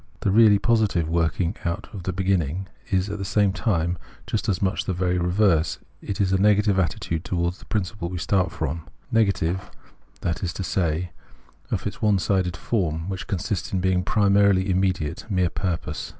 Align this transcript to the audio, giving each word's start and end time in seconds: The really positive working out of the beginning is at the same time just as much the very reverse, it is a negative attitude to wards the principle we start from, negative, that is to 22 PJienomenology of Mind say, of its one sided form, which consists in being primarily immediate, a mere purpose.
The 0.21 0.31
really 0.31 0.57
positive 0.57 1.07
working 1.07 1.55
out 1.63 1.87
of 1.93 2.01
the 2.01 2.11
beginning 2.11 2.65
is 2.89 3.07
at 3.07 3.19
the 3.19 3.23
same 3.23 3.53
time 3.53 3.99
just 4.25 4.49
as 4.49 4.59
much 4.59 4.85
the 4.85 4.93
very 4.95 5.19
reverse, 5.19 5.77
it 6.01 6.19
is 6.19 6.31
a 6.33 6.39
negative 6.41 6.79
attitude 6.79 7.23
to 7.25 7.35
wards 7.35 7.59
the 7.59 7.65
principle 7.67 8.09
we 8.09 8.17
start 8.17 8.51
from, 8.51 8.87
negative, 9.11 9.69
that 10.21 10.41
is 10.41 10.53
to 10.53 10.63
22 10.63 10.63
PJienomenology 10.63 10.73
of 10.73 10.85
Mind 10.85 11.03
say, 11.03 11.75
of 11.75 11.85
its 11.87 12.01
one 12.01 12.17
sided 12.17 12.57
form, 12.57 13.09
which 13.09 13.27
consists 13.27 13.71
in 13.71 13.79
being 13.79 14.03
primarily 14.03 14.71
immediate, 14.71 15.25
a 15.29 15.31
mere 15.33 15.51
purpose. 15.51 16.09